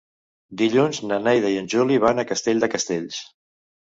[0.61, 3.21] Dilluns na Neida i en Juli van a Castell de Castells.